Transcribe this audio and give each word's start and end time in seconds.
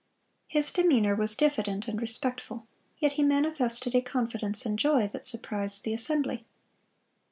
His 0.47 0.73
demeanor 0.73 1.15
was 1.15 1.35
diffident 1.35 1.87
and 1.87 2.01
respectful; 2.01 2.65
yet 2.97 3.11
he 3.11 3.21
manifested 3.21 3.93
a 3.93 4.01
confidence 4.01 4.65
and 4.65 4.79
joy 4.79 5.07
that 5.09 5.27
surprised 5.27 5.83
the 5.83 5.93
assembly. 5.93 6.43